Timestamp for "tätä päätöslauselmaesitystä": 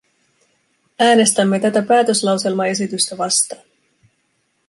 1.59-3.17